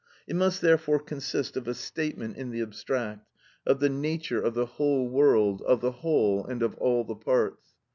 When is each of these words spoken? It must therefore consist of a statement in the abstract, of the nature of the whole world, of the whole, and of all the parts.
It 0.25 0.35
must 0.35 0.61
therefore 0.61 0.97
consist 0.97 1.55
of 1.55 1.67
a 1.67 1.75
statement 1.75 2.35
in 2.35 2.49
the 2.49 2.59
abstract, 2.63 3.29
of 3.67 3.79
the 3.79 3.89
nature 3.89 4.41
of 4.41 4.55
the 4.55 4.65
whole 4.65 5.07
world, 5.07 5.61
of 5.61 5.79
the 5.81 5.91
whole, 5.91 6.43
and 6.43 6.63
of 6.63 6.73
all 6.79 7.03
the 7.03 7.13
parts. 7.13 7.75